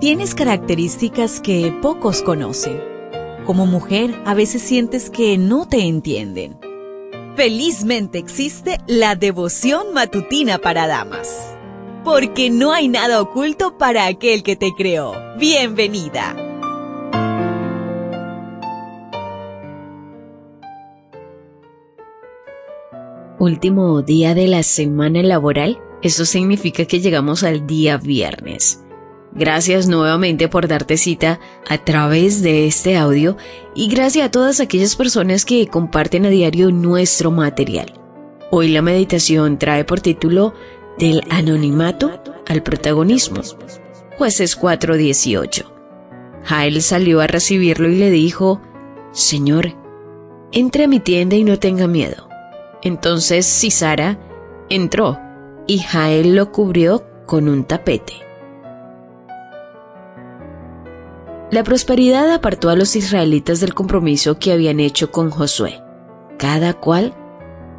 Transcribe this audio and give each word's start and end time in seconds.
Tienes 0.00 0.36
características 0.36 1.40
que 1.40 1.76
pocos 1.82 2.22
conocen. 2.22 2.80
Como 3.44 3.66
mujer, 3.66 4.14
a 4.26 4.34
veces 4.34 4.62
sientes 4.62 5.10
que 5.10 5.36
no 5.38 5.66
te 5.66 5.88
entienden. 5.88 6.56
Felizmente 7.34 8.18
existe 8.18 8.78
la 8.86 9.16
devoción 9.16 9.92
matutina 9.94 10.58
para 10.58 10.86
damas. 10.86 11.52
Porque 12.04 12.48
no 12.48 12.72
hay 12.72 12.86
nada 12.86 13.20
oculto 13.20 13.76
para 13.76 14.06
aquel 14.06 14.44
que 14.44 14.54
te 14.54 14.70
creó. 14.76 15.14
Bienvenida. 15.36 16.36
Último 23.40 24.02
día 24.02 24.36
de 24.36 24.46
la 24.46 24.62
semana 24.62 25.24
laboral. 25.24 25.80
Eso 26.02 26.24
significa 26.24 26.84
que 26.84 27.00
llegamos 27.00 27.42
al 27.42 27.66
día 27.66 27.96
viernes. 27.96 28.84
Gracias 29.32 29.86
nuevamente 29.86 30.48
por 30.48 30.68
darte 30.68 30.96
cita 30.96 31.38
a 31.68 31.78
través 31.78 32.42
de 32.42 32.66
este 32.66 32.96
audio 32.96 33.36
y 33.74 33.88
gracias 33.88 34.26
a 34.26 34.30
todas 34.30 34.60
aquellas 34.60 34.96
personas 34.96 35.44
que 35.44 35.66
comparten 35.66 36.24
a 36.26 36.30
diario 36.30 36.70
nuestro 36.70 37.30
material. 37.30 37.92
Hoy 38.50 38.68
la 38.68 38.80
meditación 38.80 39.58
trae 39.58 39.84
por 39.84 40.00
título 40.00 40.54
Del 40.98 41.22
anonimato 41.30 42.22
al 42.46 42.62
protagonismo. 42.62 43.42
Jueces 44.16 44.58
4:18. 44.58 45.66
Jael 46.44 46.80
salió 46.80 47.20
a 47.20 47.26
recibirlo 47.26 47.90
y 47.90 47.96
le 47.96 48.10
dijo, 48.10 48.62
Señor, 49.12 49.74
entre 50.52 50.84
a 50.84 50.88
mi 50.88 51.00
tienda 51.00 51.36
y 51.36 51.44
no 51.44 51.58
tenga 51.58 51.86
miedo. 51.86 52.28
Entonces 52.82 53.44
Cisara 53.46 54.18
entró 54.70 55.18
y 55.66 55.80
Jael 55.80 56.34
lo 56.34 56.50
cubrió 56.50 57.04
con 57.26 57.48
un 57.48 57.64
tapete. 57.64 58.27
La 61.50 61.64
prosperidad 61.64 62.30
apartó 62.30 62.68
a 62.68 62.76
los 62.76 62.94
israelitas 62.94 63.60
del 63.60 63.72
compromiso 63.72 64.38
que 64.38 64.52
habían 64.52 64.80
hecho 64.80 65.10
con 65.10 65.30
Josué. 65.30 65.80
Cada 66.38 66.74
cual 66.74 67.14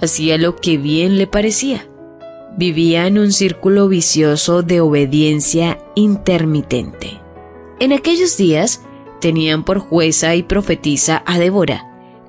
hacía 0.00 0.38
lo 0.38 0.56
que 0.56 0.78
bien 0.78 1.18
le 1.18 1.26
parecía. 1.26 1.86
Vivía 2.56 3.06
en 3.06 3.18
un 3.18 3.30
círculo 3.30 3.88
vicioso 3.88 4.62
de 4.62 4.80
obediencia 4.80 5.78
intermitente. 5.94 7.20
En 7.78 7.92
aquellos 7.92 8.38
días 8.38 8.82
tenían 9.20 9.64
por 9.64 9.80
jueza 9.80 10.34
y 10.34 10.42
profetisa 10.42 11.22
a 11.26 11.38
Débora, 11.38 11.84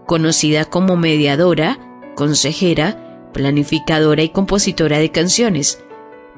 conocida 0.05 0.65
como 0.65 0.97
mediadora, 0.97 1.79
consejera, 2.15 3.31
planificadora 3.31 4.23
y 4.23 4.29
compositora 4.29 4.99
de 4.99 5.11
canciones. 5.11 5.81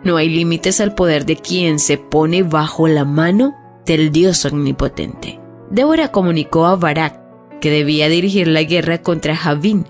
No 0.04 0.18
hay 0.18 0.30
límites 0.30 0.80
al 0.80 0.94
poder 0.94 1.26
de 1.26 1.38
quien 1.38 1.80
se 1.80 1.98
pone 1.98 2.44
bajo 2.44 2.88
la 2.88 3.04
mano 3.04 3.56
del 3.86 4.12
Dios 4.12 4.46
omnipotente. 4.46 5.40
Débora 5.70 6.12
comunicó 6.12 6.66
a 6.66 6.76
Barak 6.76 7.20
que 7.60 7.72
debía 7.72 8.10
dirigir 8.10 8.48
la 8.48 8.64
guerra 8.64 9.02
contra 9.02 9.36
Javín, 9.36 9.86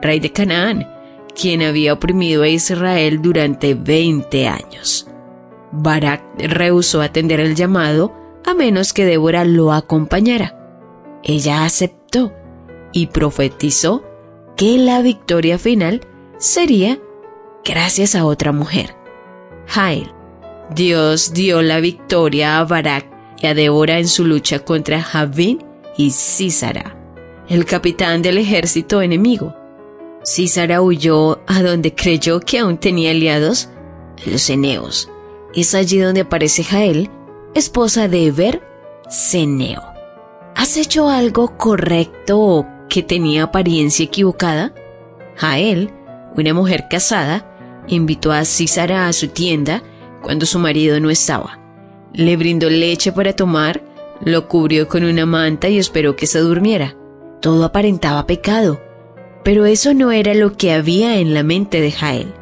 rey 0.00 0.20
de 0.20 0.32
Canaán, 0.32 0.88
quien 1.34 1.62
había 1.62 1.92
oprimido 1.92 2.42
a 2.42 2.48
Israel 2.48 3.20
durante 3.20 3.74
20 3.74 4.48
años. 4.48 5.08
Barak 5.70 6.22
rehusó 6.38 7.02
atender 7.02 7.40
el 7.40 7.54
llamado 7.54 8.14
a 8.44 8.54
menos 8.54 8.92
que 8.92 9.04
Débora 9.04 9.44
lo 9.44 9.72
acompañara. 9.72 10.54
Ella 11.22 11.64
aceptó 11.64 12.32
y 12.92 13.08
profetizó 13.08 14.02
que 14.56 14.78
la 14.78 15.02
victoria 15.02 15.58
final 15.58 16.00
sería 16.38 16.98
gracias 17.64 18.14
a 18.14 18.24
otra 18.24 18.52
mujer, 18.52 18.94
Jael. 19.66 20.12
Dios 20.74 21.32
dio 21.32 21.62
la 21.62 21.80
victoria 21.80 22.58
a 22.58 22.64
Barak 22.64 23.06
y 23.40 23.46
a 23.46 23.54
Débora 23.54 23.98
en 23.98 24.08
su 24.08 24.24
lucha 24.24 24.60
contra 24.60 25.02
Javín 25.02 25.64
y 25.96 26.10
Císara, 26.10 26.96
el 27.48 27.64
capitán 27.64 28.22
del 28.22 28.38
ejército 28.38 29.02
enemigo. 29.02 29.54
Císara 30.24 30.82
huyó 30.82 31.40
a 31.46 31.62
donde 31.62 31.94
creyó 31.94 32.40
que 32.40 32.58
aún 32.58 32.78
tenía 32.78 33.10
aliados, 33.10 33.68
los 34.26 34.50
Eneos. 34.50 35.08
Es 35.54 35.74
allí 35.74 35.98
donde 35.98 36.22
aparece 36.22 36.64
Jael, 36.64 37.10
esposa 37.54 38.08
de 38.08 38.26
Eber, 38.26 38.62
Ceneo. 39.08 39.82
¿Has 40.54 40.76
hecho 40.76 41.08
algo 41.08 41.56
correcto 41.56 42.40
o 42.40 42.66
que 42.88 43.02
tenía 43.02 43.44
apariencia 43.44 44.04
equivocada? 44.04 44.74
Jael, 45.36 45.92
una 46.36 46.52
mujer 46.52 46.86
casada, 46.90 47.84
invitó 47.86 48.32
a 48.32 48.44
Císara 48.44 49.06
a 49.06 49.12
su 49.12 49.28
tienda 49.28 49.82
cuando 50.22 50.46
su 50.46 50.58
marido 50.58 51.00
no 51.00 51.10
estaba. 51.10 51.67
Le 52.12 52.36
brindó 52.36 52.70
leche 52.70 53.12
para 53.12 53.34
tomar, 53.34 53.82
lo 54.20 54.48
cubrió 54.48 54.88
con 54.88 55.04
una 55.04 55.26
manta 55.26 55.68
y 55.68 55.78
esperó 55.78 56.16
que 56.16 56.26
se 56.26 56.40
durmiera. 56.40 56.96
Todo 57.40 57.64
aparentaba 57.64 58.26
pecado, 58.26 58.80
pero 59.44 59.66
eso 59.66 59.94
no 59.94 60.10
era 60.10 60.34
lo 60.34 60.56
que 60.56 60.72
había 60.72 61.18
en 61.18 61.34
la 61.34 61.42
mente 61.42 61.80
de 61.80 61.92
Jael. 61.92 62.34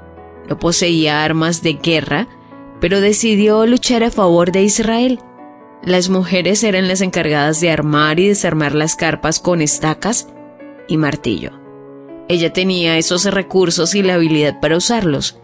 No 0.48 0.58
poseía 0.58 1.24
armas 1.24 1.62
de 1.62 1.74
guerra, 1.74 2.28
pero 2.80 3.00
decidió 3.00 3.66
luchar 3.66 4.04
a 4.04 4.10
favor 4.10 4.52
de 4.52 4.62
Israel. 4.62 5.20
Las 5.82 6.08
mujeres 6.08 6.64
eran 6.64 6.88
las 6.88 7.00
encargadas 7.00 7.60
de 7.60 7.70
armar 7.70 8.18
y 8.20 8.28
desarmar 8.28 8.74
las 8.74 8.96
carpas 8.96 9.40
con 9.40 9.60
estacas 9.60 10.28
y 10.88 10.96
martillo. 10.96 11.52
Ella 12.28 12.52
tenía 12.52 12.98
esos 12.98 13.24
recursos 13.24 13.94
y 13.94 14.02
la 14.02 14.14
habilidad 14.14 14.58
para 14.60 14.76
usarlos, 14.76 15.38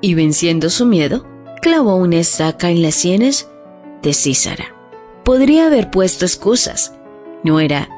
y 0.00 0.14
venciendo 0.14 0.70
su 0.70 0.86
miedo, 0.86 1.26
clavó 1.60 1.96
una 1.96 2.18
estaca 2.18 2.70
en 2.70 2.82
las 2.82 2.94
sienes 2.94 3.48
de 4.02 4.14
Císara. 4.14 4.74
Podría 5.24 5.66
haber 5.66 5.90
puesto 5.90 6.24
excusas. 6.24 6.94
No 7.44 7.60
era 7.60 7.88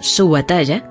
su 0.00 0.28
batalla. 0.28 0.88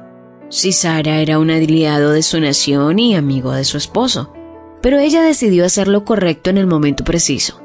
Císara 0.51 1.21
era 1.21 1.39
un 1.39 1.49
aliado 1.49 2.11
de 2.11 2.23
su 2.23 2.39
nación 2.39 2.99
y 2.99 3.15
amigo 3.15 3.51
de 3.51 3.63
su 3.63 3.77
esposo. 3.77 4.33
Pero 4.81 4.99
ella 4.99 5.21
decidió 5.21 5.65
hacer 5.65 5.87
lo 5.87 6.05
correcto 6.05 6.49
en 6.49 6.57
el 6.57 6.67
momento 6.67 7.03
preciso. 7.03 7.61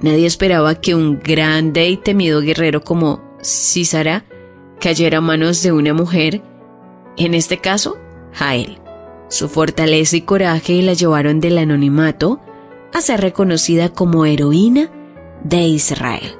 Nadie 0.00 0.26
esperaba 0.26 0.74
que 0.76 0.94
un 0.94 1.18
grande 1.18 1.88
y 1.88 1.96
temido 1.96 2.40
guerrero 2.40 2.82
como 2.82 3.20
Císara 3.42 4.24
cayera 4.80 5.18
a 5.18 5.20
manos 5.20 5.62
de 5.62 5.72
una 5.72 5.92
mujer, 5.92 6.42
en 7.16 7.34
este 7.34 7.58
caso, 7.58 7.98
Jael. 8.32 8.78
Su 9.28 9.48
fortaleza 9.48 10.16
y 10.16 10.22
coraje 10.22 10.82
la 10.82 10.94
llevaron 10.94 11.40
del 11.40 11.58
anonimato 11.58 12.40
a 12.92 13.00
ser 13.00 13.20
reconocida 13.20 13.90
como 13.90 14.24
heroína 14.24 14.90
de 15.44 15.62
Israel. 15.62 16.39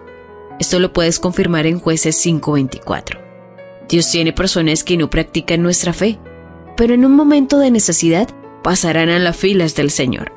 Esto 0.60 0.78
lo 0.78 0.92
puedes 0.92 1.18
confirmar 1.18 1.66
en 1.66 1.80
jueces 1.80 2.16
5:24. 2.16 3.18
Dios 3.88 4.10
tiene 4.10 4.32
personas 4.34 4.84
que 4.84 4.98
no 4.98 5.08
practican 5.08 5.62
nuestra 5.62 5.94
fe, 5.94 6.20
pero 6.76 6.94
en 6.94 7.04
un 7.06 7.16
momento 7.16 7.58
de 7.58 7.70
necesidad 7.70 8.28
pasarán 8.62 9.08
a 9.08 9.18
las 9.18 9.36
filas 9.36 9.74
del 9.74 9.90
Señor. 9.90 10.32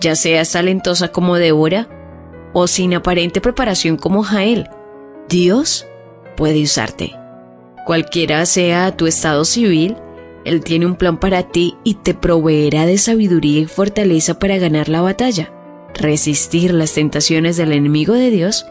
Ya 0.00 0.16
seas 0.16 0.50
talentosa 0.50 1.08
como 1.08 1.36
Débora 1.36 1.88
o 2.52 2.66
sin 2.66 2.92
aparente 2.92 3.40
preparación 3.40 3.96
como 3.96 4.24
Jael, 4.24 4.68
Dios 5.28 5.86
puede 6.36 6.60
usarte. 6.60 7.12
Cualquiera 7.86 8.44
sea 8.46 8.96
tu 8.96 9.06
estado 9.06 9.44
civil, 9.44 9.96
Él 10.44 10.64
tiene 10.64 10.86
un 10.86 10.96
plan 10.96 11.18
para 11.18 11.44
ti 11.44 11.76
y 11.84 11.94
te 11.94 12.14
proveerá 12.14 12.84
de 12.84 12.98
sabiduría 12.98 13.60
y 13.60 13.66
fortaleza 13.66 14.40
para 14.40 14.58
ganar 14.58 14.88
la 14.88 15.02
batalla, 15.02 15.52
resistir 15.94 16.74
las 16.74 16.94
tentaciones 16.94 17.56
del 17.56 17.72
enemigo 17.72 18.14
de 18.14 18.30
Dios 18.30 18.66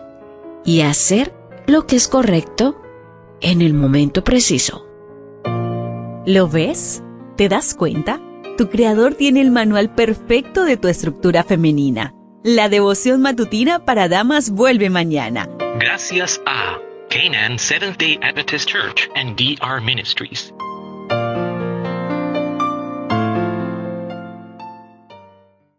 y 0.65 0.81
hacer 0.81 1.33
lo 1.67 1.87
que 1.87 1.95
es 1.95 2.07
correcto 2.07 2.81
en 3.41 3.61
el 3.61 3.73
momento 3.73 4.23
preciso. 4.23 4.87
¿Lo 6.25 6.47
ves? 6.47 7.03
¿Te 7.35 7.49
das 7.49 7.73
cuenta? 7.73 8.21
Tu 8.57 8.69
creador 8.69 9.15
tiene 9.15 9.41
el 9.41 9.51
manual 9.51 9.95
perfecto 9.95 10.63
de 10.63 10.77
tu 10.77 10.87
estructura 10.87 11.43
femenina. 11.43 12.13
La 12.43 12.69
devoción 12.69 13.21
matutina 13.21 13.85
para 13.85 14.07
damas 14.07 14.51
vuelve 14.51 14.89
mañana. 14.89 15.49
Gracias 15.79 16.41
a 16.45 16.77
Canaan 17.09 17.57
Seventh 17.57 17.97
Day 17.97 18.19
Adventist 18.21 18.69
Church 18.69 19.09
and 19.15 19.35
DR 19.35 19.81
Ministries. 19.81 20.53